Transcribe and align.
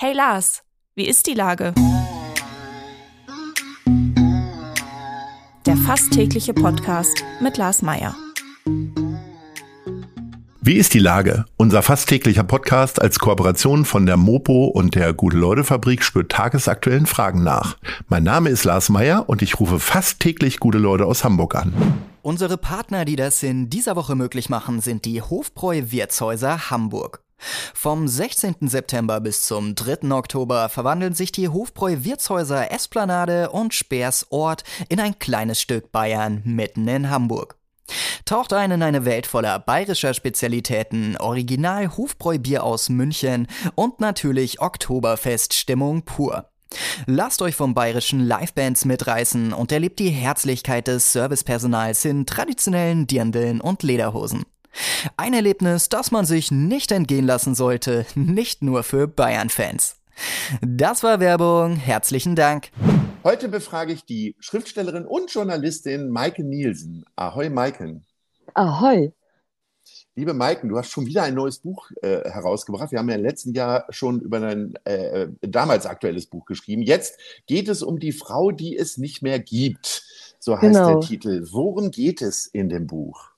Hey 0.00 0.12
Lars, 0.12 0.62
wie 0.94 1.08
ist 1.08 1.26
die 1.26 1.34
Lage? 1.34 1.74
Der 5.66 5.76
fast 5.76 6.12
tägliche 6.12 6.54
Podcast 6.54 7.24
mit 7.40 7.56
Lars 7.56 7.82
Meier. 7.82 8.14
Wie 10.60 10.74
ist 10.74 10.94
die 10.94 11.00
Lage? 11.00 11.46
Unser 11.56 11.82
fast 11.82 12.08
täglicher 12.08 12.44
Podcast 12.44 13.02
als 13.02 13.18
Kooperation 13.18 13.84
von 13.84 14.06
der 14.06 14.16
Mopo 14.16 14.66
und 14.66 14.94
der 14.94 15.12
Gute-Leute-Fabrik 15.14 16.04
spürt 16.04 16.30
tagesaktuellen 16.30 17.06
Fragen 17.06 17.42
nach. 17.42 17.76
Mein 18.06 18.22
Name 18.22 18.50
ist 18.50 18.62
Lars 18.62 18.90
Meier 18.90 19.28
und 19.28 19.42
ich 19.42 19.58
rufe 19.58 19.80
fast 19.80 20.20
täglich 20.20 20.60
gute 20.60 20.78
Leute 20.78 21.06
aus 21.06 21.24
Hamburg 21.24 21.56
an. 21.56 21.72
Unsere 22.22 22.56
Partner, 22.56 23.04
die 23.04 23.16
das 23.16 23.42
in 23.42 23.68
dieser 23.68 23.96
Woche 23.96 24.14
möglich 24.14 24.48
machen, 24.48 24.80
sind 24.80 25.04
die 25.06 25.22
Hofbräu 25.22 25.90
Wirtshäuser 25.90 26.70
Hamburg. 26.70 27.20
Vom 27.74 28.08
16. 28.08 28.56
September 28.62 29.20
bis 29.20 29.46
zum 29.46 29.74
3. 29.74 30.10
Oktober 30.10 30.68
verwandeln 30.68 31.14
sich 31.14 31.32
die 31.32 31.48
Hofbräu 31.48 31.98
Wirtshäuser 32.00 32.72
Esplanade 32.72 33.50
und 33.50 33.74
Speersort 33.74 34.64
in 34.88 35.00
ein 35.00 35.18
kleines 35.18 35.60
Stück 35.60 35.92
Bayern 35.92 36.42
mitten 36.44 36.88
in 36.88 37.10
Hamburg. 37.10 37.56
Taucht 38.24 38.52
ein 38.52 38.70
in 38.70 38.82
eine 38.82 39.04
Welt 39.04 39.26
voller 39.26 39.58
bayerischer 39.58 40.12
Spezialitäten, 40.12 41.16
Original 41.16 41.96
Hofbräu-Bier 41.96 42.62
aus 42.62 42.88
München 42.88 43.46
und 43.74 44.00
natürlich 44.00 44.60
Oktoberfest-Stimmung 44.60 46.02
pur. 46.02 46.50
Lasst 47.06 47.40
euch 47.40 47.54
vom 47.54 47.72
bayerischen 47.72 48.26
Livebands 48.26 48.84
mitreißen 48.84 49.54
und 49.54 49.72
erlebt 49.72 49.98
die 49.98 50.10
Herzlichkeit 50.10 50.86
des 50.86 51.12
Servicepersonals 51.12 52.04
in 52.04 52.26
traditionellen 52.26 53.06
Dirndeln 53.06 53.60
und 53.60 53.82
Lederhosen. 53.82 54.44
Ein 55.16 55.34
Erlebnis, 55.34 55.88
das 55.88 56.10
man 56.10 56.24
sich 56.24 56.50
nicht 56.50 56.92
entgehen 56.92 57.26
lassen 57.26 57.54
sollte, 57.54 58.06
nicht 58.14 58.62
nur 58.62 58.82
für 58.82 59.08
Bayern-Fans. 59.08 59.96
Das 60.60 61.02
war 61.02 61.20
Werbung. 61.20 61.76
Herzlichen 61.76 62.34
Dank. 62.36 62.70
Heute 63.24 63.48
befrage 63.48 63.92
ich 63.92 64.04
die 64.04 64.36
Schriftstellerin 64.40 65.04
und 65.04 65.32
Journalistin 65.32 66.08
Maike 66.08 66.44
Nielsen. 66.44 67.04
Ahoi, 67.16 67.50
Maiken. 67.50 68.04
Ahoi. 68.54 69.12
Liebe 70.14 70.34
Maiken, 70.34 70.68
du 70.68 70.76
hast 70.76 70.90
schon 70.90 71.06
wieder 71.06 71.22
ein 71.22 71.34
neues 71.34 71.60
Buch 71.60 71.90
äh, 72.02 72.28
herausgebracht. 72.28 72.90
Wir 72.90 72.98
haben 72.98 73.08
ja 73.08 73.14
im 73.14 73.22
letzten 73.22 73.54
Jahr 73.54 73.86
schon 73.90 74.20
über 74.20 74.40
dein 74.40 74.74
äh, 74.84 75.28
damals 75.42 75.86
aktuelles 75.86 76.26
Buch 76.26 76.44
geschrieben. 76.44 76.82
Jetzt 76.82 77.18
geht 77.46 77.68
es 77.68 77.82
um 77.82 78.00
die 78.00 78.12
Frau, 78.12 78.50
die 78.50 78.76
es 78.76 78.98
nicht 78.98 79.22
mehr 79.22 79.38
gibt. 79.38 80.02
So 80.40 80.56
heißt 80.56 80.74
genau. 80.74 80.98
der 80.98 81.08
Titel. 81.08 81.46
Worum 81.52 81.90
geht 81.90 82.20
es 82.20 82.46
in 82.46 82.68
dem 82.68 82.86
Buch? 82.86 83.30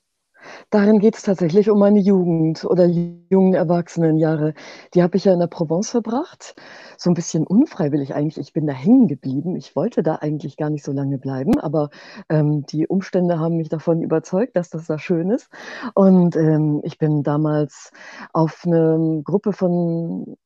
Darin 0.69 0.99
geht 0.99 1.17
es 1.17 1.23
tatsächlich 1.23 1.71
um 1.71 1.79
meine 1.79 2.01
Jugend 2.01 2.65
oder 2.65 2.85
jungen 2.87 3.55
Erwachsenenjahre. 3.55 4.55
Die 4.95 5.03
habe 5.03 5.17
ich 5.17 5.25
ja 5.25 5.33
in 5.33 5.41
der 5.41 5.47
Provence 5.47 5.91
verbracht, 5.91 6.55
so 6.99 7.11
ein 7.11 7.15
bisschen 7.15 7.47
unfreiwillig 7.47 8.15
eigentlich. 8.15 8.39
Ich 8.39 8.53
bin 8.53 8.67
da 8.67 8.73
hängen 8.73 9.09
geblieben. 9.09 9.57
Ich 9.57 9.75
wollte 9.75 10.03
da 10.03 10.17
eigentlich 10.17 10.57
gar 10.57 10.71
nicht 10.71 10.85
so 10.85 10.93
lange 10.93 11.19
bleiben, 11.19 11.59
aber 11.59 11.91
ähm, 12.29 12.67
die 12.67 12.87
Umstände 12.87 13.39
haben 13.39 13.57
mich 13.57 13.69
davon 13.69 14.03
überzeugt, 14.03 14.57
dass 14.57 14.71
das 14.71 14.87
da 14.87 14.99
schön 14.99 15.31
ist. 15.31 15.49
Und 15.95 16.37
ähm, 16.37 16.81
ich 16.85 16.99
bin 16.99 17.23
damals 17.23 17.91
auf 18.33 18.63
eine 18.67 19.23
Gruppe 19.25 19.53
von 19.53 20.37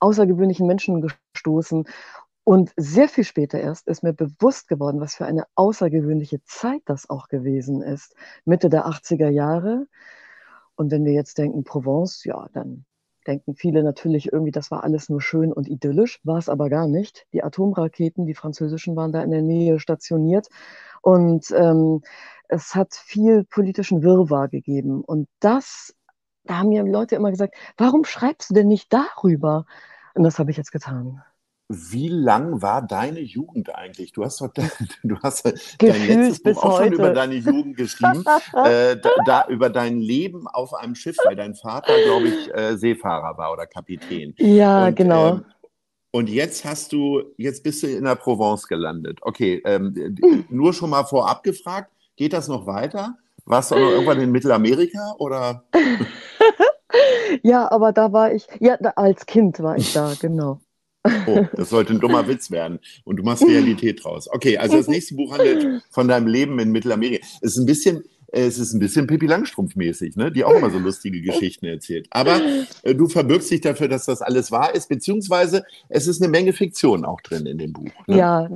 außergewöhnlichen 0.00 0.66
Menschen 0.66 1.02
gestoßen 1.02 1.84
und 2.44 2.72
sehr 2.76 3.08
viel 3.08 3.24
später 3.24 3.60
erst 3.60 3.86
ist 3.86 4.02
mir 4.02 4.12
bewusst 4.12 4.68
geworden, 4.68 5.00
was 5.00 5.14
für 5.14 5.26
eine 5.26 5.44
außergewöhnliche 5.54 6.42
Zeit 6.44 6.82
das 6.86 7.08
auch 7.08 7.28
gewesen 7.28 7.82
ist. 7.82 8.14
Mitte 8.44 8.70
der 8.70 8.86
80er 8.86 9.28
Jahre. 9.28 9.86
Und 10.74 10.90
wenn 10.90 11.04
wir 11.04 11.12
jetzt 11.12 11.38
denken 11.38 11.64
Provence, 11.64 12.24
ja, 12.24 12.48
dann 12.52 12.86
denken 13.26 13.54
viele 13.54 13.82
natürlich 13.82 14.32
irgendwie, 14.32 14.50
das 14.50 14.70
war 14.70 14.82
alles 14.84 15.08
nur 15.10 15.20
schön 15.20 15.52
und 15.52 15.68
idyllisch, 15.68 16.20
war 16.24 16.38
es 16.38 16.48
aber 16.48 16.70
gar 16.70 16.88
nicht. 16.88 17.26
Die 17.32 17.44
Atomraketen, 17.44 18.26
die 18.26 18.34
französischen, 18.34 18.96
waren 18.96 19.12
da 19.12 19.22
in 19.22 19.30
der 19.30 19.42
Nähe 19.42 19.78
stationiert 19.78 20.48
und 21.02 21.50
ähm, 21.52 22.02
es 22.48 22.74
hat 22.74 22.94
viel 22.94 23.44
politischen 23.44 24.02
Wirrwarr 24.02 24.48
gegeben. 24.48 25.02
Und 25.02 25.28
das, 25.40 25.94
da 26.44 26.58
haben 26.58 26.70
mir 26.70 26.82
Leute 26.82 27.14
immer 27.14 27.30
gesagt, 27.30 27.54
warum 27.76 28.04
schreibst 28.04 28.50
du 28.50 28.54
denn 28.54 28.68
nicht 28.68 28.92
darüber? 28.92 29.66
Und 30.14 30.24
das 30.24 30.38
habe 30.38 30.50
ich 30.50 30.56
jetzt 30.56 30.72
getan 30.72 31.22
wie 31.72 32.08
lang 32.08 32.62
war 32.62 32.82
deine 32.82 33.20
Jugend 33.20 33.72
eigentlich? 33.72 34.10
Du 34.10 34.24
hast, 34.24 34.40
doch, 34.40 34.50
du 35.04 35.16
hast 35.22 35.44
dein 35.78 36.06
letztes 36.08 36.42
Buch 36.42 36.64
auch 36.64 36.80
heute. 36.80 36.84
schon 36.86 36.92
über 36.94 37.10
deine 37.10 37.36
Jugend 37.36 37.76
geschrieben, 37.76 38.24
äh, 38.64 38.96
da, 38.96 39.10
da, 39.24 39.44
über 39.48 39.70
dein 39.70 40.00
Leben 40.00 40.48
auf 40.48 40.74
einem 40.74 40.96
Schiff, 40.96 41.16
weil 41.24 41.36
dein 41.36 41.54
Vater, 41.54 41.92
glaube 42.04 42.26
ich, 42.26 42.52
äh, 42.52 42.76
Seefahrer 42.76 43.38
war 43.38 43.52
oder 43.52 43.66
Kapitän. 43.68 44.34
Ja, 44.38 44.88
und, 44.88 44.96
genau. 44.96 45.28
Ähm, 45.28 45.44
und 46.10 46.28
jetzt 46.28 46.64
hast 46.64 46.92
du, 46.92 47.22
jetzt 47.36 47.62
bist 47.62 47.84
du 47.84 47.86
in 47.86 48.02
der 48.02 48.16
Provence 48.16 48.66
gelandet. 48.66 49.20
Okay, 49.22 49.62
ähm, 49.64 49.94
nur 50.50 50.72
schon 50.72 50.90
mal 50.90 51.04
vorab 51.04 51.44
gefragt, 51.44 51.92
geht 52.16 52.32
das 52.32 52.48
noch 52.48 52.66
weiter? 52.66 53.14
Warst 53.44 53.70
du 53.70 53.76
auch 53.76 53.80
noch 53.80 53.90
irgendwann 53.90 54.20
in 54.20 54.32
Mittelamerika 54.32 55.14
oder? 55.18 55.62
ja, 57.44 57.70
aber 57.70 57.92
da 57.92 58.12
war 58.12 58.32
ich, 58.32 58.48
ja, 58.58 58.74
als 58.74 59.24
Kind 59.26 59.62
war 59.62 59.76
ich 59.76 59.92
da, 59.92 60.14
genau. 60.20 60.60
Oh, 61.26 61.46
das 61.54 61.70
sollte 61.70 61.94
ein 61.94 62.00
dummer 62.00 62.28
Witz 62.28 62.50
werden. 62.50 62.78
Und 63.04 63.16
du 63.16 63.22
machst 63.22 63.42
Realität 63.42 64.04
draus. 64.04 64.28
Okay, 64.30 64.58
also 64.58 64.76
das 64.76 64.88
nächste 64.88 65.14
Buch 65.14 65.32
handelt 65.32 65.82
von 65.90 66.08
deinem 66.08 66.26
Leben 66.26 66.58
in 66.58 66.70
Mittelamerika. 66.72 67.24
Es 67.40 67.52
ist 67.52 67.58
ein 67.58 67.66
bisschen, 67.66 68.04
es 68.28 68.58
ist 68.58 68.74
ein 68.74 68.80
bisschen 68.80 69.06
Pippi 69.06 69.26
Langstrumpf-mäßig, 69.26 70.16
ne? 70.16 70.30
die 70.30 70.44
auch 70.44 70.54
immer 70.54 70.70
so 70.70 70.78
lustige 70.78 71.20
Geschichten 71.20 71.66
erzählt. 71.66 72.06
Aber 72.10 72.40
äh, 72.82 72.94
du 72.94 73.08
verbirgst 73.08 73.50
dich 73.50 73.62
dafür, 73.62 73.88
dass 73.88 74.04
das 74.04 74.22
alles 74.22 74.52
wahr 74.52 74.74
ist, 74.74 74.88
beziehungsweise 74.88 75.64
es 75.88 76.06
ist 76.06 76.22
eine 76.22 76.30
Menge 76.30 76.52
Fiktion 76.52 77.04
auch 77.04 77.20
drin 77.20 77.46
in 77.46 77.58
dem 77.58 77.72
Buch. 77.72 77.90
Ne? 78.06 78.16
Ja, 78.16 78.50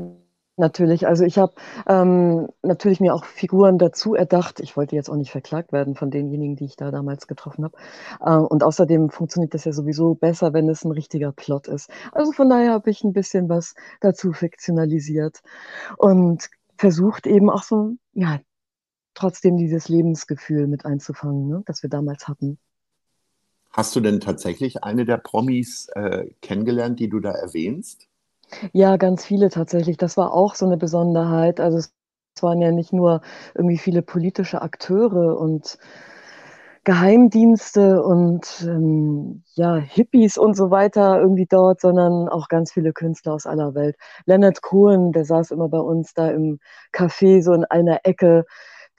Natürlich, 0.57 1.09
also 1.09 1.25
ich 1.25 1.37
habe 1.39 1.55
ähm, 1.89 2.49
natürlich 2.63 3.01
mir 3.01 3.13
auch 3.15 3.25
Figuren 3.25 3.77
dazu 3.77 4.15
erdacht. 4.15 4.61
Ich 4.61 4.77
wollte 4.77 4.95
jetzt 4.95 5.09
auch 5.11 5.17
nicht 5.17 5.33
verklagt 5.33 5.73
werden 5.73 5.97
von 5.97 6.13
denjenigen, 6.13 6.55
die 6.55 6.67
ich 6.67 6.77
da 6.77 6.93
damals 6.93 7.27
getroffen 7.27 7.65
habe. 7.65 7.77
Äh, 8.21 8.37
und 8.37 8.63
außerdem 8.63 9.11
funktioniert 9.11 9.53
das 9.55 9.65
ja 9.65 9.73
sowieso 9.73 10.15
besser, 10.15 10.53
wenn 10.53 10.69
es 10.69 10.85
ein 10.85 10.93
richtiger 10.93 11.33
Plot 11.33 11.67
ist. 11.67 11.91
Also 12.13 12.31
von 12.31 12.49
daher 12.49 12.73
habe 12.73 12.89
ich 12.91 13.03
ein 13.03 13.13
bisschen 13.13 13.49
was 13.49 13.75
dazu 14.01 14.33
fiktionalisiert 14.33 15.41
und 15.99 16.49
versucht 16.77 17.27
eben 17.27 17.51
auch 17.51 17.65
so, 17.65 17.95
ja, 18.13 18.39
trotzdem 19.15 19.57
dieses 19.57 19.89
Lebensgefühl 19.89 20.69
mit 20.69 20.87
einzufangen, 20.87 21.49
ne, 21.49 21.63
das 21.67 21.83
wir 21.83 21.91
damals 21.91 22.29
hatten. 22.29 22.59
Hast 23.73 23.97
du 23.97 24.01
denn 24.01 24.21
tatsächlich 24.21 24.85
eine 24.85 25.05
der 25.05 25.17
Promis 25.17 25.89
äh, 25.97 26.27
kennengelernt, 26.43 27.01
die 27.01 27.09
du 27.09 27.19
da 27.19 27.33
erwähnst? 27.33 28.09
Ja, 28.73 28.97
ganz 28.97 29.25
viele 29.25 29.49
tatsächlich. 29.51 29.97
Das 29.97 30.17
war 30.17 30.33
auch 30.35 30.55
so 30.55 30.67
eine 30.67 30.77
Besonderheit. 30.77 31.61
Also 31.61 31.79
es 31.79 31.93
waren 32.43 32.61
ja 32.61 32.73
nicht 32.73 32.93
nur 32.93 33.21
irgendwie 33.55 33.79
viele 33.79 34.03
politische 34.03 34.61
Akteure 34.63 35.39
und 35.39 35.79
Geheimdienste 36.85 38.03
und 38.03 38.63
ähm, 38.69 39.43
ja, 39.55 39.77
Hippies 39.77 40.37
und 40.37 40.55
so 40.55 40.71
weiter 40.71 41.19
irgendwie 41.19 41.47
dort, 41.49 41.81
sondern 41.81 42.29
auch 42.29 42.49
ganz 42.49 42.73
viele 42.73 42.93
Künstler 42.93 43.33
aus 43.33 43.47
aller 43.47 43.75
Welt. 43.75 43.97
Leonard 44.27 44.61
Cohen, 44.61 45.13
der 45.13 45.25
saß 45.25 45.51
immer 45.51 45.69
bei 45.71 45.79
uns 45.79 46.13
da 46.13 46.29
im 46.31 46.59
Café, 46.93 47.43
so 47.43 47.55
in 47.55 47.65
einer 47.65 48.01
Ecke 48.05 48.45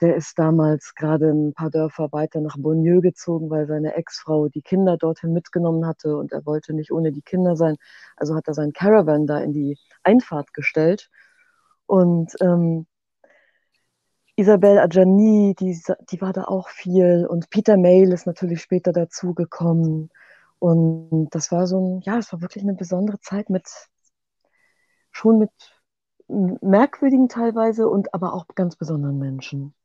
der 0.00 0.16
ist 0.16 0.38
damals 0.38 0.94
gerade 0.94 1.30
ein 1.30 1.54
paar 1.54 1.70
Dörfer 1.70 2.12
weiter 2.12 2.40
nach 2.40 2.56
Bonnieu 2.58 3.00
gezogen, 3.00 3.50
weil 3.50 3.66
seine 3.66 3.94
Ex-Frau 3.94 4.48
die 4.48 4.62
Kinder 4.62 4.96
dorthin 4.96 5.32
mitgenommen 5.32 5.86
hatte 5.86 6.16
und 6.16 6.32
er 6.32 6.44
wollte 6.46 6.74
nicht 6.74 6.92
ohne 6.92 7.12
die 7.12 7.22
Kinder 7.22 7.56
sein. 7.56 7.76
Also 8.16 8.34
hat 8.34 8.48
er 8.48 8.54
sein 8.54 8.72
Caravan 8.72 9.26
da 9.26 9.38
in 9.40 9.52
die 9.52 9.78
Einfahrt 10.02 10.52
gestellt. 10.52 11.10
Und 11.86 12.32
ähm, 12.40 12.86
Isabelle 14.36 14.82
Adjani, 14.82 15.54
die, 15.58 15.80
die 16.10 16.20
war 16.20 16.32
da 16.32 16.44
auch 16.44 16.68
viel. 16.68 17.26
Und 17.26 17.48
Peter 17.50 17.76
Mayle 17.78 18.12
ist 18.12 18.26
natürlich 18.26 18.60
später 18.60 18.92
dazugekommen. 18.92 20.10
Und 20.58 21.30
das 21.30 21.50
war 21.52 21.66
so 21.66 21.80
ein, 21.80 22.00
ja, 22.02 22.18
es 22.18 22.32
war 22.32 22.42
wirklich 22.42 22.64
eine 22.64 22.74
besondere 22.74 23.18
Zeit 23.20 23.50
mit, 23.50 23.66
schon 25.10 25.38
mit 25.38 25.50
merkwürdigen 26.28 27.28
teilweise 27.28 27.88
und 27.88 28.12
aber 28.14 28.34
auch 28.34 28.46
ganz 28.54 28.76
besonderen 28.76 29.18
Menschen. 29.18 29.75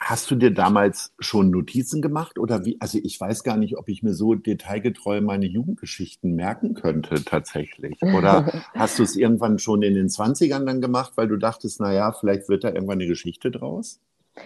Hast 0.00 0.30
du 0.30 0.34
dir 0.34 0.52
damals 0.52 1.14
schon 1.18 1.50
Notizen 1.50 2.02
gemacht 2.02 2.38
oder 2.38 2.64
wie? 2.64 2.76
Also 2.80 2.98
ich 3.02 3.18
weiß 3.20 3.44
gar 3.44 3.56
nicht, 3.56 3.78
ob 3.78 3.88
ich 3.88 4.02
mir 4.02 4.12
so 4.12 4.34
detailgetreu 4.34 5.20
meine 5.20 5.46
Jugendgeschichten 5.46 6.34
merken 6.34 6.74
könnte 6.74 7.24
tatsächlich. 7.24 8.02
Oder 8.02 8.64
hast 8.74 8.98
du 8.98 9.02
es 9.02 9.16
irgendwann 9.16 9.58
schon 9.58 9.82
in 9.82 9.94
den 9.94 10.08
20ern 10.08 10.66
dann 10.66 10.80
gemacht, 10.80 11.12
weil 11.16 11.28
du 11.28 11.36
dachtest, 11.36 11.80
naja, 11.80 12.12
vielleicht 12.12 12.48
wird 12.48 12.64
da 12.64 12.68
irgendwann 12.68 12.98
eine 12.98 13.06
Geschichte 13.06 13.50
draus? 13.50 14.00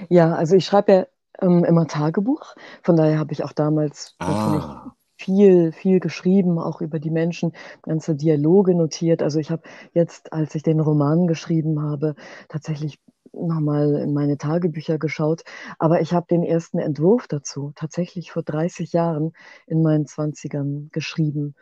Ja, 0.09 0.35
also 0.35 0.55
ich 0.55 0.67
schreibe 0.67 0.93
ja 0.93 1.07
ähm, 1.41 1.65
immer 1.65 1.87
Tagebuch. 1.87 2.55
Von 2.83 2.97
daher 2.97 3.19
habe 3.19 3.33
ich 3.33 3.43
auch 3.43 3.53
damals 3.53 4.15
ah. 4.19 4.93
Viel, 5.19 5.73
viel 5.73 6.01
geschrieben, 6.01 6.59
auch 6.59 6.81
über 6.81 6.99
die 7.01 7.11
Menschen, 7.11 7.53
ganze 7.83 8.15
Dialoge 8.15 8.75
notiert. 8.75 9.23
Also 9.23 9.39
ich 9.41 9.51
habe 9.51 9.63
jetzt, 9.93 10.33
als 10.33 10.55
ich 10.55 10.63
den 10.63 10.81
Roman 10.81 11.27
geschrieben 11.27 11.83
habe, 11.83 12.15
tatsächlich 12.49 12.99
nochmal 13.33 13.97
in 13.97 14.15
meine 14.15 14.39
Tagebücher 14.39 14.99
geschaut, 14.99 15.43
aber 15.79 16.01
ich 16.01 16.13
habe 16.13 16.27
den 16.31 16.43
ersten 16.43 16.79
Entwurf 16.79 17.29
dazu 17.29 17.73
tatsächlich 17.75 18.31
vor 18.33 18.43
30 18.43 18.93
Jahren 18.93 19.33
in 19.67 19.83
meinen 19.83 20.07
20ern 20.07 20.89
geschrieben. 20.93 21.55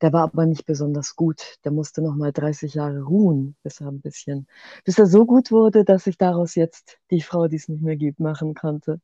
Der 0.00 0.12
war 0.12 0.22
aber 0.22 0.46
nicht 0.46 0.64
besonders 0.66 1.16
gut. 1.16 1.56
Der 1.64 1.72
musste 1.72 2.02
nochmal 2.02 2.32
30 2.32 2.74
Jahre 2.74 3.02
ruhen, 3.02 3.56
bis 3.62 3.80
er 3.80 3.88
ein 3.88 4.00
bisschen, 4.00 4.46
bis 4.84 4.98
er 4.98 5.06
so 5.06 5.26
gut 5.26 5.50
wurde, 5.50 5.84
dass 5.84 6.06
ich 6.06 6.18
daraus 6.18 6.54
jetzt 6.54 6.98
die 7.10 7.22
Frau, 7.22 7.48
die 7.48 7.56
es 7.56 7.68
nicht 7.68 7.82
mehr 7.82 7.96
gibt, 7.96 8.20
machen 8.20 8.54
konnte. 8.54 9.00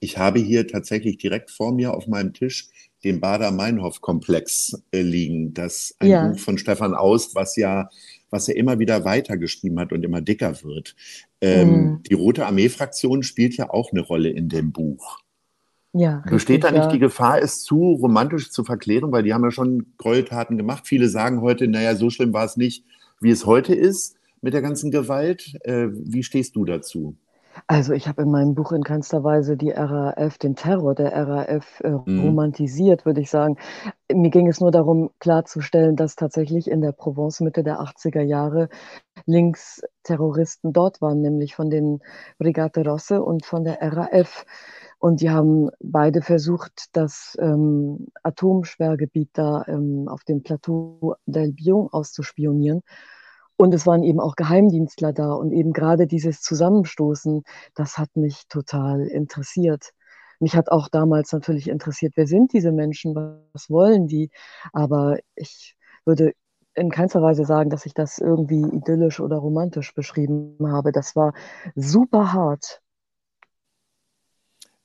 Ich 0.00 0.18
habe 0.18 0.38
hier 0.38 0.66
tatsächlich 0.66 1.18
direkt 1.18 1.50
vor 1.50 1.72
mir 1.72 1.94
auf 1.94 2.06
meinem 2.06 2.32
Tisch 2.32 2.68
den 3.04 3.20
Bader-Meinhof-Komplex 3.20 4.82
äh, 4.92 5.02
liegen. 5.02 5.54
Das 5.54 5.94
ein 6.00 6.08
ja. 6.08 6.28
Buch 6.28 6.38
von 6.38 6.58
Stefan 6.58 6.94
Aust, 6.94 7.34
was 7.34 7.56
ja, 7.56 7.88
was 8.30 8.48
er 8.48 8.56
immer 8.56 8.78
wieder 8.78 9.04
weitergeschrieben 9.04 9.78
hat 9.78 9.92
und 9.92 10.04
immer 10.04 10.20
dicker 10.20 10.62
wird. 10.62 10.96
Ähm, 11.40 11.68
mhm. 11.68 12.02
Die 12.02 12.14
Rote 12.14 12.46
Armee-Fraktion 12.46 13.22
spielt 13.22 13.56
ja 13.56 13.70
auch 13.70 13.92
eine 13.92 14.00
Rolle 14.00 14.30
in 14.30 14.48
dem 14.48 14.72
Buch. 14.72 15.20
Ja, 15.92 16.22
Besteht 16.28 16.64
da 16.64 16.70
nicht 16.70 16.84
ja. 16.84 16.92
die 16.92 16.98
Gefahr, 16.98 17.40
es 17.40 17.62
zu 17.62 17.92
romantisch 17.92 18.50
zu 18.50 18.64
verklären, 18.64 19.12
weil 19.12 19.22
die 19.22 19.32
haben 19.32 19.44
ja 19.44 19.50
schon 19.50 19.94
Gräueltaten 19.96 20.58
gemacht. 20.58 20.86
Viele 20.86 21.08
sagen 21.08 21.40
heute, 21.40 21.68
naja, 21.68 21.94
so 21.94 22.10
schlimm 22.10 22.34
war 22.34 22.44
es 22.44 22.58
nicht, 22.58 22.84
wie 23.20 23.30
es 23.30 23.46
heute 23.46 23.74
ist 23.74 24.16
mit 24.42 24.52
der 24.52 24.60
ganzen 24.60 24.90
Gewalt. 24.90 25.56
Äh, 25.62 25.88
wie 25.90 26.22
stehst 26.22 26.54
du 26.54 26.66
dazu? 26.66 27.16
Also 27.66 27.92
ich 27.92 28.06
habe 28.08 28.22
in 28.22 28.30
meinem 28.30 28.54
Buch 28.54 28.72
in 28.72 28.82
keinster 28.82 29.24
Weise 29.24 29.56
die 29.56 29.70
RAF, 29.70 30.38
den 30.38 30.56
Terror 30.56 30.94
der 30.94 31.12
RAF 31.12 31.80
äh, 31.80 31.90
mhm. 31.90 32.20
romantisiert, 32.20 33.06
würde 33.06 33.20
ich 33.20 33.30
sagen. 33.30 33.56
Mir 34.12 34.30
ging 34.30 34.48
es 34.48 34.60
nur 34.60 34.70
darum, 34.70 35.10
klarzustellen, 35.18 35.96
dass 35.96 36.16
tatsächlich 36.16 36.70
in 36.70 36.80
der 36.80 36.92
Provence 36.92 37.40
Mitte 37.40 37.62
der 37.64 37.80
80er 37.80 38.22
Jahre 38.22 38.68
Linksterroristen 39.24 40.72
dort 40.72 41.00
waren, 41.00 41.20
nämlich 41.20 41.54
von 41.54 41.70
den 41.70 42.00
Brigate 42.38 42.84
Rosse 42.84 43.22
und 43.22 43.44
von 43.44 43.64
der 43.64 43.80
RAF. 43.80 44.44
Und 44.98 45.20
die 45.20 45.30
haben 45.30 45.70
beide 45.80 46.22
versucht, 46.22 46.86
das 46.92 47.36
ähm, 47.40 48.08
Atomsperrgebiet 48.22 49.30
da 49.34 49.64
ähm, 49.66 50.08
auf 50.08 50.24
dem 50.24 50.42
Plateau 50.42 51.16
del 51.26 51.52
Bion 51.52 51.88
auszuspionieren. 51.90 52.82
Und 53.56 53.72
es 53.74 53.86
waren 53.86 54.02
eben 54.02 54.20
auch 54.20 54.36
Geheimdienstler 54.36 55.12
da 55.12 55.32
und 55.32 55.52
eben 55.52 55.72
gerade 55.72 56.06
dieses 56.06 56.42
Zusammenstoßen, 56.42 57.42
das 57.74 57.98
hat 57.98 58.14
mich 58.16 58.46
total 58.48 59.06
interessiert. 59.06 59.92
Mich 60.40 60.54
hat 60.56 60.70
auch 60.70 60.88
damals 60.88 61.32
natürlich 61.32 61.68
interessiert, 61.68 62.12
wer 62.16 62.26
sind 62.26 62.52
diese 62.52 62.72
Menschen, 62.72 63.14
was 63.52 63.70
wollen 63.70 64.06
die? 64.08 64.30
Aber 64.72 65.18
ich 65.34 65.76
würde 66.04 66.32
in 66.74 66.90
keinster 66.90 67.22
Weise 67.22 67.46
sagen, 67.46 67.70
dass 67.70 67.86
ich 67.86 67.94
das 67.94 68.18
irgendwie 68.18 68.60
idyllisch 68.62 69.20
oder 69.20 69.36
romantisch 69.38 69.94
beschrieben 69.94 70.58
habe. 70.70 70.92
Das 70.92 71.16
war 71.16 71.32
super 71.74 72.34
hart. 72.34 72.82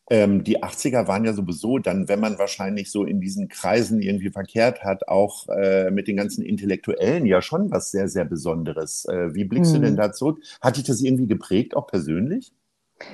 Ähm, 0.10 0.44
die 0.44 0.62
80er 0.62 1.08
waren 1.08 1.24
ja 1.24 1.34
sowieso 1.34 1.78
dann, 1.78 2.10
wenn 2.10 2.20
man 2.20 2.38
wahrscheinlich 2.38 2.92
so 2.92 3.06
in 3.06 3.22
diesen 3.22 3.48
Kreisen 3.48 4.02
irgendwie 4.02 4.32
verkehrt 4.32 4.84
hat, 4.84 5.08
auch 5.08 5.48
äh, 5.50 5.90
mit 5.92 6.08
den 6.08 6.18
ganzen 6.18 6.44
Intellektuellen 6.44 7.26
ja 7.26 7.42
schon 7.42 7.72
was 7.72 7.92
sehr, 7.92 8.08
sehr 8.08 8.26
Besonderes. 8.26 9.06
Äh, 9.06 9.34
wie 9.34 9.46
blickst 9.46 9.74
hm. 9.74 9.82
du 9.82 9.88
denn 9.88 9.98
hm. 9.98 10.02
da 10.02 10.12
zurück? 10.12 10.42
Hat 10.62 10.78
dich 10.78 10.84
das 10.84 11.02
irgendwie 11.02 11.28
geprägt, 11.28 11.76
auch 11.76 11.88
persönlich? 11.88 12.52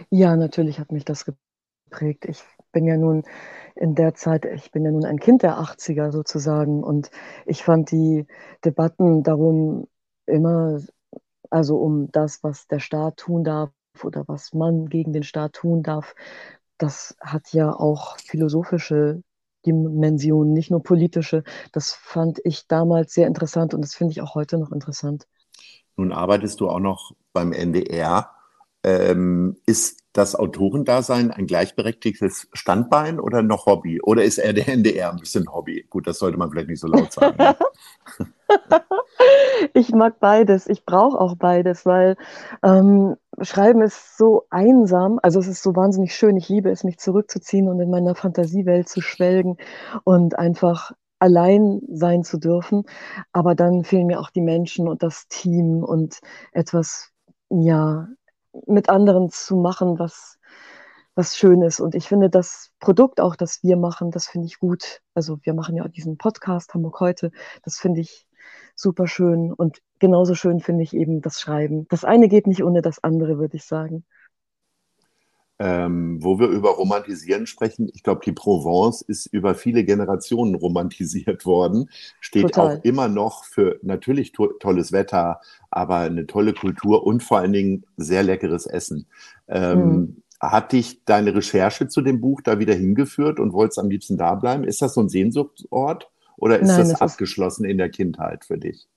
Ja, 0.10 0.36
natürlich 0.36 0.80
hat 0.80 0.92
mich 0.92 1.06
das 1.06 1.26
geprägt. 1.26 2.26
Ich 2.26 2.44
bin 2.72 2.86
ja 2.86 2.98
nun 2.98 3.24
in 3.76 3.96
der 3.96 4.16
Zeit, 4.16 4.46
ich 4.46 4.72
bin 4.72 4.84
ja 4.84 4.92
nun 4.92 5.06
ein 5.06 5.20
Kind 5.20 5.44
der 5.44 5.60
80er 5.60 6.12
sozusagen 6.12 6.84
und 6.84 7.12
ich 7.46 7.64
fand 7.64 7.92
die 7.92 8.26
Debatten 8.66 9.24
darum 9.24 9.88
immer, 10.26 10.82
also 11.50 11.78
um 11.78 12.12
das, 12.12 12.44
was 12.44 12.68
der 12.68 12.80
Staat 12.80 13.18
tun 13.18 13.44
darf 13.44 13.72
oder 14.04 14.24
was 14.28 14.54
man 14.54 14.88
gegen 14.88 15.14
den 15.14 15.24
Staat 15.24 15.54
tun 15.54 15.84
darf, 15.84 16.16
das 16.78 17.16
hat 17.20 17.54
ja 17.54 17.72
auch 17.72 18.18
philosophische 18.20 19.22
Dimensionen, 19.66 20.54
nicht 20.54 20.72
nur 20.72 20.84
politische. 20.84 21.44
Das 21.72 21.94
fand 21.94 22.40
ich 22.44 22.68
damals 22.68 23.14
sehr 23.14 23.28
interessant 23.28 23.74
und 23.74 23.82
das 23.82 23.96
finde 23.96 24.12
ich 24.12 24.22
auch 24.22 24.36
heute 24.36 24.58
noch 24.58 24.72
interessant. 24.72 25.28
Nun 25.96 26.12
arbeitest 26.12 26.60
du 26.60 26.70
auch 26.70 26.80
noch 26.80 27.14
beim 27.34 27.52
NDR. 27.52 28.32
Ähm, 28.84 29.58
ist 29.66 30.04
das 30.14 30.36
Autorendasein 30.36 31.32
ein 31.32 31.48
gleichberechtigtes 31.48 32.48
Standbein 32.54 33.20
oder 33.20 33.42
noch 33.42 33.66
Hobby? 33.66 34.02
Oder 34.02 34.24
ist 34.24 34.38
er 34.38 34.54
der 34.54 34.68
NDR 34.70 35.12
ein 35.12 35.18
bisschen 35.18 35.52
Hobby? 35.52 35.86
Gut, 35.90 36.08
das 36.08 36.20
sollte 36.20 36.38
man 36.38 36.50
vielleicht 36.50 36.70
nicht 36.70 36.80
so 36.80 36.88
laut 36.88 37.12
sagen. 37.12 37.38
Ne? 37.38 37.56
ich 39.78 39.92
mag 39.94 40.20
beides. 40.20 40.68
Ich 40.68 40.86
brauche 40.86 41.20
auch 41.20 41.36
beides, 41.36 41.86
weil 41.86 42.16
ähm, 42.64 43.16
Schreiben 43.42 43.82
ist 43.82 44.18
so 44.18 44.46
einsam. 44.50 45.20
Also 45.22 45.40
es 45.40 45.48
ist 45.48 45.62
so 45.62 45.76
wahnsinnig 45.76 46.16
schön. 46.16 46.36
Ich 46.36 46.50
liebe 46.50 46.72
es, 46.72 46.84
mich 46.84 46.98
zurückzuziehen 46.98 47.70
und 47.70 47.80
in 47.80 47.90
meiner 47.92 48.16
Fantasiewelt 48.16 48.90
zu 48.90 49.02
schwelgen 49.02 49.58
und 50.04 50.38
einfach 50.38 50.92
allein 51.20 51.82
sein 51.90 52.24
zu 52.24 52.38
dürfen. 52.40 52.84
Aber 53.32 53.56
dann 53.56 53.84
fehlen 53.84 54.08
mir 54.08 54.20
auch 54.20 54.32
die 54.32 54.42
Menschen 54.42 54.88
und 54.88 55.04
das 55.04 55.28
Team 55.28 55.84
und 55.84 56.20
etwas, 56.52 57.12
ja, 57.50 58.08
mit 58.66 58.90
anderen 58.90 59.30
zu 59.30 59.58
machen, 59.58 60.00
was, 60.00 60.40
was 61.14 61.38
schön 61.38 61.62
ist. 61.62 61.80
Und 61.80 61.94
ich 61.94 62.08
finde 62.08 62.30
das 62.32 62.72
Produkt 62.80 63.22
auch, 63.22 63.36
das 63.36 63.62
wir 63.62 63.78
machen, 63.78 64.10
das 64.10 64.28
finde 64.28 64.48
ich 64.48 64.60
gut. 64.60 65.02
Also 65.14 65.38
wir 65.44 65.54
machen 65.54 65.76
ja 65.76 65.88
diesen 65.88 66.18
Podcast 66.18 66.74
Hamburg 66.74 67.00
heute. 67.00 67.32
Das 67.64 67.78
finde 67.78 68.02
ich 68.02 68.28
super 68.78 69.08
schön. 69.08 69.52
Und 69.52 69.82
genauso 70.00 70.36
schön 70.36 70.62
finde 70.62 70.84
ich 70.84 70.96
eben 70.96 71.22
das 71.22 71.42
Schreiben. 71.42 71.88
Das 71.90 72.06
eine 72.06 72.30
geht 72.30 72.48
nicht 72.48 72.64
ohne 72.64 72.82
das 72.82 73.04
andere, 73.04 73.38
würde 73.38 73.58
ich 73.58 73.66
sagen. 73.66 74.06
Ähm, 75.60 76.24
wo 76.24 76.38
wir 76.38 76.50
über 76.50 76.70
Romantisieren 76.70 77.48
sprechen, 77.48 77.90
ich 77.92 78.04
glaube, 78.04 78.22
die 78.24 78.32
Provence 78.32 79.02
ist 79.02 79.26
über 79.26 79.56
viele 79.56 79.84
Generationen 79.84 80.54
romantisiert 80.54 81.48
worden, 81.48 81.90
steht 82.20 82.44
Total. 82.44 82.78
auch 82.78 82.84
immer 82.84 83.08
noch 83.08 83.44
für 83.44 83.80
natürlich 83.82 84.34
to 84.34 84.54
tolles 84.60 84.92
Wetter, 84.92 85.42
aber 85.72 85.98
eine 85.98 86.28
tolle 86.28 86.54
Kultur 86.54 87.08
und 87.08 87.24
vor 87.24 87.40
allen 87.40 87.54
Dingen 87.54 87.86
sehr 87.98 88.22
leckeres 88.22 88.68
Essen. 88.68 89.08
Ähm, 89.48 89.82
hm. 89.82 90.24
Hat 90.40 90.74
dich 90.74 91.04
deine 91.06 91.34
Recherche 91.34 91.88
zu 91.88 92.02
dem 92.02 92.22
Buch 92.22 92.42
da 92.42 92.60
wieder 92.60 92.76
hingeführt 92.76 93.40
und 93.40 93.52
wolltest 93.54 93.80
am 93.80 93.90
liebsten 93.90 94.16
da 94.16 94.36
bleiben? 94.36 94.64
Ist 94.64 94.84
das 94.84 94.94
so 94.94 95.02
ein 95.02 95.10
Sehnsuchtsort 95.10 96.12
oder 96.38 96.60
ist 96.60 96.68
Nein, 96.68 96.90
das 96.90 97.02
abgeschlossen 97.02 97.66
ist... 97.66 97.72
in 97.72 97.78
der 97.78 97.90
Kindheit 97.90 98.46
für 98.46 98.58
dich? 98.58 98.88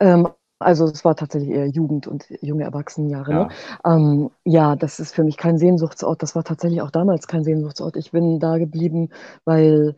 Ähm, 0.00 0.28
also 0.58 0.86
es 0.86 1.04
war 1.04 1.16
tatsächlich 1.16 1.50
eher 1.50 1.66
Jugend 1.66 2.06
und 2.06 2.26
junge 2.40 2.64
Erwachsenenjahre. 2.64 3.32
Ne? 3.32 3.48
Ja. 3.84 3.96
Ne? 3.96 4.02
Ähm, 4.02 4.30
ja, 4.44 4.76
das 4.76 5.00
ist 5.00 5.14
für 5.14 5.24
mich 5.24 5.36
kein 5.36 5.58
Sehnsuchtsort. 5.58 6.22
Das 6.22 6.34
war 6.34 6.44
tatsächlich 6.44 6.80
auch 6.82 6.90
damals 6.90 7.26
kein 7.26 7.44
Sehnsuchtsort. 7.44 7.96
Ich 7.96 8.12
bin 8.12 8.40
da 8.40 8.58
geblieben, 8.58 9.10
weil, 9.44 9.96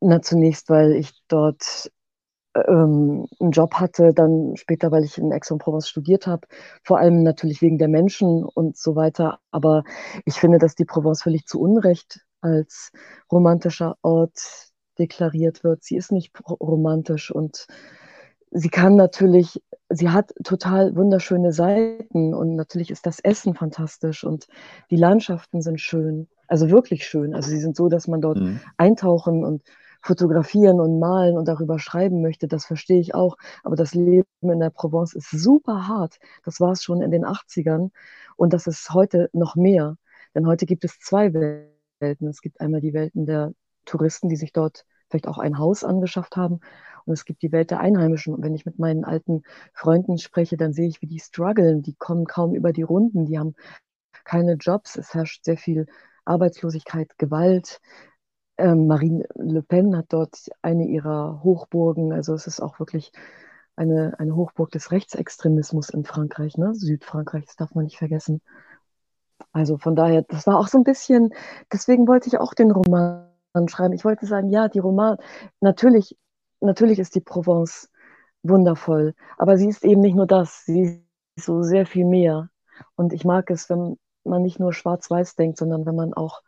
na 0.00 0.22
zunächst, 0.22 0.68
weil 0.70 0.92
ich 0.92 1.12
dort 1.28 1.90
ähm, 2.54 3.26
einen 3.40 3.50
Job 3.52 3.74
hatte, 3.74 4.12
dann 4.12 4.56
später, 4.56 4.90
weil 4.90 5.04
ich 5.04 5.18
in 5.18 5.32
Aix-en-Provence 5.32 5.88
studiert 5.88 6.26
habe, 6.26 6.46
vor 6.82 6.98
allem 6.98 7.22
natürlich 7.22 7.62
wegen 7.62 7.78
der 7.78 7.88
Menschen 7.88 8.44
und 8.44 8.76
so 8.76 8.96
weiter. 8.96 9.38
Aber 9.50 9.84
ich 10.24 10.34
finde, 10.34 10.58
dass 10.58 10.74
die 10.74 10.84
Provence 10.84 11.22
völlig 11.22 11.46
zu 11.46 11.60
Unrecht 11.60 12.20
als 12.40 12.92
romantischer 13.30 13.96
Ort 14.02 14.70
deklariert 14.98 15.64
wird. 15.64 15.84
Sie 15.84 15.96
ist 15.96 16.12
nicht 16.12 16.32
romantisch 16.48 17.30
und 17.30 17.66
sie 18.50 18.68
kann 18.68 18.96
natürlich, 18.96 19.62
sie 19.88 20.10
hat 20.10 20.32
total 20.44 20.96
wunderschöne 20.96 21.52
Seiten 21.52 22.34
und 22.34 22.56
natürlich 22.56 22.90
ist 22.90 23.06
das 23.06 23.20
Essen 23.20 23.54
fantastisch 23.54 24.24
und 24.24 24.46
die 24.90 24.96
Landschaften 24.96 25.62
sind 25.62 25.80
schön, 25.80 26.28
also 26.48 26.70
wirklich 26.70 27.06
schön. 27.06 27.34
Also 27.34 27.50
sie 27.50 27.58
sind 27.58 27.76
so, 27.76 27.88
dass 27.88 28.08
man 28.08 28.20
dort 28.20 28.38
mhm. 28.38 28.60
eintauchen 28.76 29.44
und 29.44 29.62
fotografieren 30.02 30.80
und 30.80 30.98
malen 31.00 31.36
und 31.36 31.48
darüber 31.48 31.78
schreiben 31.78 32.22
möchte, 32.22 32.46
das 32.46 32.64
verstehe 32.64 33.00
ich 33.00 33.14
auch. 33.14 33.36
Aber 33.64 33.76
das 33.76 33.92
Leben 33.94 34.26
in 34.40 34.60
der 34.60 34.70
Provence 34.70 35.14
ist 35.14 35.30
super 35.30 35.88
hart. 35.88 36.18
Das 36.44 36.60
war 36.60 36.72
es 36.72 36.82
schon 36.82 37.02
in 37.02 37.10
den 37.10 37.24
80ern 37.24 37.90
und 38.36 38.52
das 38.52 38.66
ist 38.66 38.90
heute 38.94 39.28
noch 39.32 39.56
mehr. 39.56 39.96
Denn 40.34 40.46
heute 40.46 40.66
gibt 40.66 40.84
es 40.84 40.98
zwei 41.00 41.34
Welten. 41.34 42.28
Es 42.28 42.40
gibt 42.40 42.60
einmal 42.60 42.80
die 42.80 42.94
Welten 42.94 43.26
der 43.26 43.52
Touristen, 43.86 44.28
die 44.28 44.36
sich 44.36 44.52
dort 44.52 44.84
vielleicht 45.08 45.28
auch 45.28 45.38
ein 45.38 45.58
Haus 45.58 45.84
angeschafft 45.84 46.36
haben 46.36 46.60
und 47.06 47.14
es 47.14 47.24
gibt 47.24 47.42
die 47.42 47.52
Welt 47.52 47.70
der 47.70 47.80
Einheimischen. 47.80 48.34
Und 48.34 48.42
wenn 48.42 48.54
ich 48.54 48.66
mit 48.66 48.78
meinen 48.78 49.04
alten 49.04 49.44
Freunden 49.72 50.18
spreche, 50.18 50.56
dann 50.56 50.72
sehe 50.72 50.88
ich, 50.88 51.00
wie 51.00 51.06
die 51.06 51.20
strugglen. 51.20 51.82
Die 51.82 51.94
kommen 51.94 52.26
kaum 52.26 52.54
über 52.54 52.72
die 52.72 52.82
Runden. 52.82 53.26
Die 53.26 53.38
haben 53.38 53.54
keine 54.24 54.54
Jobs. 54.54 54.96
Es 54.96 55.14
herrscht 55.14 55.44
sehr 55.44 55.56
viel 55.56 55.86
Arbeitslosigkeit, 56.24 57.16
Gewalt. 57.16 57.80
Ähm, 58.58 58.88
Marine 58.88 59.24
Le 59.36 59.62
Pen 59.62 59.96
hat 59.96 60.06
dort 60.08 60.48
eine 60.62 60.86
ihrer 60.86 61.42
Hochburgen. 61.44 62.12
Also 62.12 62.34
es 62.34 62.48
ist 62.48 62.60
auch 62.60 62.80
wirklich 62.80 63.12
eine, 63.76 64.18
eine 64.18 64.34
Hochburg 64.34 64.70
des 64.72 64.90
Rechtsextremismus 64.90 65.90
in 65.90 66.04
Frankreich, 66.04 66.56
ne? 66.56 66.74
Südfrankreich, 66.74 67.44
das 67.44 67.56
darf 67.56 67.74
man 67.74 67.84
nicht 67.84 67.98
vergessen. 67.98 68.40
Also 69.52 69.78
von 69.78 69.94
daher, 69.94 70.22
das 70.22 70.46
war 70.46 70.58
auch 70.58 70.68
so 70.68 70.78
ein 70.78 70.84
bisschen, 70.84 71.32
deswegen 71.72 72.08
wollte 72.08 72.28
ich 72.28 72.38
auch 72.38 72.54
den 72.54 72.70
Roman 72.70 73.25
schreiben. 73.68 73.94
Ich 73.94 74.04
wollte 74.04 74.26
sagen, 74.26 74.50
ja, 74.50 74.68
die 74.68 74.78
Roman, 74.78 75.18
natürlich, 75.60 76.16
natürlich 76.60 76.98
ist 76.98 77.14
die 77.14 77.20
Provence 77.20 77.90
wundervoll, 78.42 79.14
aber 79.38 79.56
sie 79.58 79.68
ist 79.68 79.84
eben 79.84 80.00
nicht 80.00 80.16
nur 80.16 80.26
das, 80.26 80.64
sie 80.64 81.02
ist 81.36 81.46
so 81.46 81.62
sehr 81.62 81.86
viel 81.86 82.04
mehr. 82.04 82.50
Und 82.96 83.12
ich 83.12 83.24
mag 83.24 83.50
es, 83.50 83.68
wenn 83.70 83.98
man 84.24 84.42
nicht 84.42 84.60
nur 84.60 84.72
schwarz-weiß 84.72 85.34
denkt, 85.36 85.58
sondern 85.58 85.86
wenn 85.86 85.96
man 85.96 86.14
auch 86.14 86.42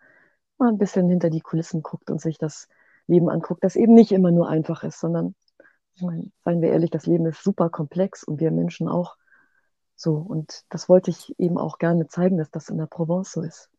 mal 0.58 0.68
ein 0.68 0.78
bisschen 0.78 1.08
hinter 1.08 1.30
die 1.30 1.40
Kulissen 1.40 1.82
guckt 1.82 2.10
und 2.10 2.20
sich 2.20 2.38
das 2.38 2.68
Leben 3.06 3.30
anguckt, 3.30 3.64
das 3.64 3.76
eben 3.76 3.94
nicht 3.94 4.12
immer 4.12 4.30
nur 4.30 4.48
einfach 4.48 4.82
ist, 4.84 5.00
sondern, 5.00 5.34
ich 5.94 6.02
meine, 6.02 6.30
seien 6.44 6.60
wir 6.62 6.70
ehrlich, 6.70 6.90
das 6.90 7.06
Leben 7.06 7.26
ist 7.26 7.42
super 7.42 7.70
komplex 7.70 8.24
und 8.24 8.40
wir 8.40 8.50
Menschen 8.50 8.88
auch 8.88 9.16
so. 9.96 10.14
Und 10.16 10.64
das 10.68 10.88
wollte 10.88 11.10
ich 11.10 11.38
eben 11.38 11.58
auch 11.58 11.78
gerne 11.78 12.06
zeigen, 12.08 12.38
dass 12.38 12.50
das 12.50 12.68
in 12.68 12.78
der 12.78 12.86
Provence 12.86 13.32
so 13.32 13.42
ist. 13.42 13.70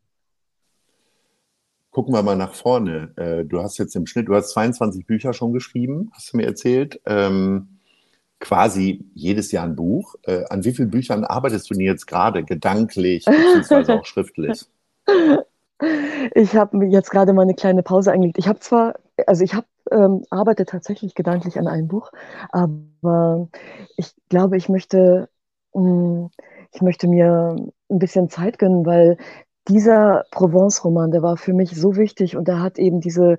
Gucken 1.92 2.14
wir 2.14 2.22
mal 2.22 2.36
nach 2.36 2.54
vorne. 2.54 3.14
Äh, 3.18 3.46
du 3.46 3.62
hast 3.62 3.78
jetzt 3.78 3.96
im 3.96 4.06
Schnitt, 4.06 4.28
du 4.28 4.36
hast 4.36 4.52
22 4.52 5.06
Bücher 5.06 5.34
schon 5.34 5.54
geschrieben, 5.54 6.12
hast 6.14 6.34
du 6.34 6.38
mir 6.38 6.46
erzählt. 6.46 7.02
Ähm, 7.06 7.80
quasi 8.40 9.06
jedes 9.16 9.52
Jahr 9.52 9.66
ein 9.66 9.76
Buch. 9.76 10.16
Äh, 10.24 10.46
an 10.50 10.64
wie 10.64 10.72
vielen 10.72 10.92
Büchern 10.92 11.26
arbeitest 11.26 11.70
du 11.70 11.74
denn 11.74 11.84
jetzt 11.84 12.06
gerade, 12.06 12.44
gedanklich, 12.44 13.26
beziehungsweise 13.26 14.00
auch 14.00 14.06
schriftlich? 14.06 14.66
Ich 16.36 16.56
habe 16.56 16.86
jetzt 16.88 17.10
gerade 17.10 17.32
mal 17.32 17.44
eine 17.44 17.54
kleine 17.54 17.84
Pause 17.84 18.12
eingelegt. 18.12 18.38
Ich 18.38 18.50
habe 18.50 18.60
zwar, 18.60 18.96
also 19.28 19.46
ich 19.46 19.54
habe 19.54 19.66
ähm, 19.92 20.26
arbeite 20.30 20.66
tatsächlich 20.66 21.16
gedanklich 21.16 21.58
an 21.58 21.68
einem 21.68 21.88
Buch, 21.88 22.12
aber 22.50 23.48
ich 23.96 24.14
glaube, 24.28 24.58
ich 24.58 24.68
möchte, 24.68 25.30
mh, 25.74 25.82
hm, 25.82 26.30
ich 26.74 26.82
möchte 26.82 27.08
mir 27.08 27.56
ein 27.90 28.00
bisschen 28.00 28.30
Zeit 28.30 28.60
gönnen, 28.60 28.86
weil 28.86 29.18
dieser 29.70 30.26
Provence-Roman, 30.32 31.12
der 31.12 31.22
war 31.22 31.38
für 31.38 31.54
mich 31.54 31.72
so 31.72 31.96
wichtig 31.96 32.36
und 32.36 32.48
der 32.48 32.60
hat 32.60 32.80
eben 32.80 33.00
diese 33.02 33.38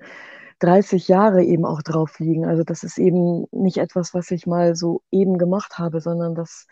30 0.61 1.09
Jahre 1.09 1.43
eben 1.43 1.65
auch 1.65 1.83
drauf 1.83 2.19
liegen. 2.19 2.47
Also 2.47 2.63
das 2.63 2.85
ist 2.85 2.99
eben 2.99 3.47
nicht 3.51 3.79
etwas, 3.79 4.15
was 4.15 4.31
ich 4.31 4.47
mal 4.47 4.77
so 4.77 5.03
eben 5.11 5.39
gemacht 5.39 5.79
habe, 5.79 6.01
sondern 6.01 6.35
das, 6.35 6.67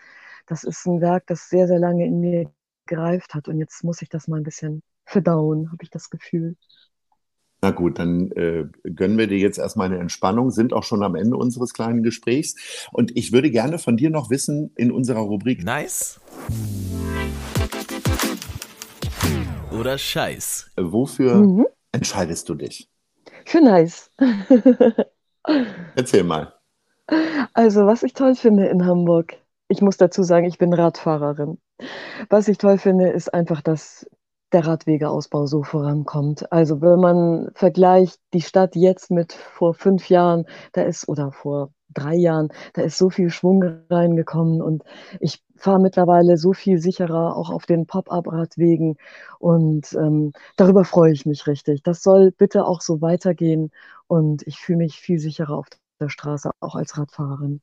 das 0.47 0.65
ist 0.65 0.87
ein 0.87 1.01
Werk, 1.01 1.27
das 1.27 1.49
sehr, 1.49 1.67
sehr 1.67 1.79
lange 1.79 2.07
in 2.07 2.21
mir 2.21 2.51
gereift 2.87 3.35
hat. 3.35 3.49
Und 3.49 3.59
jetzt 3.59 3.83
muss 3.85 4.01
ich 4.03 4.09
das 4.09 4.29
mal 4.29 4.37
ein 4.37 4.45
bisschen 4.45 4.83
verdauen, 5.05 5.73
habe 5.73 5.83
ich 5.83 5.91
das 5.91 6.11
Gefühl. 6.11 6.57
Na 7.61 7.73
gut, 7.73 7.99
dann 7.99 8.31
äh, 8.33 8.67
gönnen 8.85 9.19
wir 9.19 9.27
dir 9.27 9.39
jetzt 9.39 9.59
erstmal 9.59 9.89
eine 9.89 9.99
Entspannung, 9.99 10.51
sind 10.51 10.73
auch 10.73 10.85
schon 10.85 11.03
am 11.03 11.17
Ende 11.17 11.37
unseres 11.37 11.73
kleinen 11.73 12.05
Gesprächs. 12.05 12.87
Und 12.93 13.17
ich 13.17 13.33
würde 13.33 13.51
gerne 13.51 13.79
von 13.79 13.97
dir 13.97 14.11
noch 14.11 14.31
wissen 14.31 14.71
in 14.77 14.93
unserer 14.93 15.21
Rubrik. 15.21 15.65
Nice. 15.65 16.21
Oder 19.79 19.97
Scheiß. 19.97 20.73
Wofür 20.77 21.37
mhm. 21.37 21.67
entscheidest 21.93 22.49
du 22.49 22.55
dich? 22.55 22.89
Für 23.45 23.61
nice. 23.61 24.11
Erzähl 25.95 26.25
mal. 26.25 26.55
Also, 27.55 27.87
was 27.87 28.03
ich 28.03 28.13
toll 28.13 28.35
finde 28.35 28.67
in 28.67 28.85
Hamburg, 28.85 29.37
ich 29.69 29.81
muss 29.81 29.97
dazu 29.97 30.23
sagen, 30.23 30.47
ich 30.47 30.59
bin 30.59 30.73
Radfahrerin. 30.73 31.59
Was 32.29 32.49
ich 32.49 32.59
toll 32.59 32.79
finde, 32.79 33.11
ist 33.11 33.33
einfach, 33.33 33.63
dass 33.63 34.07
der 34.53 34.67
Radwegeausbau 34.67 35.47
so 35.47 35.63
vorankommt. 35.63 36.51
Also 36.53 36.81
wenn 36.81 37.01
man 37.01 37.51
vergleicht 37.55 38.21
die 38.33 38.41
Stadt 38.41 38.77
jetzt 38.77 39.11
mit 39.11 39.33
vor 39.33 39.75
fünf 39.75 40.09
Jahren, 40.09 40.47
da 40.73 40.83
ist 40.83 41.09
oder 41.09 41.33
vor 41.33 41.73
drei 41.95 42.15
Jahren, 42.15 42.49
da 42.75 42.83
ist 42.83 42.99
so 42.99 43.11
viel 43.11 43.31
Schwung 43.31 43.63
reingekommen 43.91 44.63
und 44.63 44.85
ich 45.21 45.43
fahre 45.57 45.81
mittlerweile 45.81 46.37
so 46.37 46.53
viel 46.53 46.79
sicherer 46.79 47.37
auch 47.37 47.51
auf 47.51 47.67
den 47.67 47.87
Pop-up-Radwegen 47.87 48.97
und 49.39 49.93
ähm, 49.95 50.33
darüber 50.57 50.85
freue 50.85 51.13
ich 51.13 51.27
mich 51.27 51.47
richtig. 51.47 51.83
Das 51.83 52.03
soll 52.03 52.31
bitte 52.33 52.67
auch 52.67 52.81
so 52.81 53.01
weitergehen 53.01 53.71
und 54.07 54.47
ich 54.47 54.59
fühle 54.59 54.79
mich 54.79 55.01
viel 55.01 55.19
sicherer 55.19 55.57
auf 55.57 55.67
der 56.01 56.09
Straße, 56.09 56.51
auch 56.61 56.77
als 56.77 56.97
Radfahrerin 56.99 57.61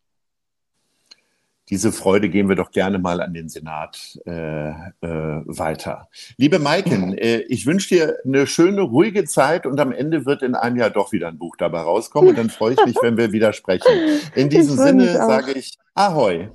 diese 1.69 1.91
Freude 1.91 2.29
gehen 2.29 2.47
wir 2.47 2.55
doch 2.55 2.71
gerne 2.71 2.99
mal 2.99 3.21
an 3.21 3.33
den 3.33 3.49
Senat 3.49 4.19
äh, 4.25 4.69
äh, 4.69 4.73
weiter. 5.01 6.09
Liebe 6.37 6.59
Maiken, 6.59 7.13
äh, 7.17 7.39
ich 7.47 7.65
wünsche 7.65 7.89
dir 7.89 8.17
eine 8.25 8.47
schöne, 8.47 8.81
ruhige 8.81 9.25
Zeit 9.25 9.65
und 9.65 9.79
am 9.79 9.91
Ende 9.91 10.25
wird 10.25 10.43
in 10.43 10.55
einem 10.55 10.77
Jahr 10.77 10.89
doch 10.89 11.11
wieder 11.11 11.27
ein 11.27 11.37
Buch 11.37 11.55
dabei 11.57 11.81
rauskommen 11.81 12.31
und 12.31 12.37
dann 12.37 12.49
freue 12.49 12.73
ich 12.73 12.85
mich, 12.85 12.95
wenn 13.01 13.17
wir 13.17 13.31
wieder 13.31 13.53
sprechen. 13.53 13.91
In 14.35 14.49
diesem 14.49 14.77
Sinne 14.77 15.13
sage 15.13 15.53
ich 15.53 15.77
Ahoi. 15.95 16.49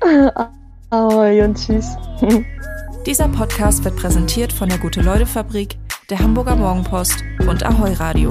Ahoi 0.90 1.42
und 1.42 1.56
tschüss. 1.58 1.96
Dieser 3.04 3.28
Podcast 3.28 3.84
wird 3.84 3.96
präsentiert 3.96 4.52
von 4.52 4.68
der 4.68 4.78
Gute-Leute-Fabrik, 4.78 5.76
der 6.10 6.18
Hamburger 6.18 6.56
Morgenpost 6.56 7.22
und 7.46 7.64
Ahoi 7.64 7.92
Radio. 7.92 8.28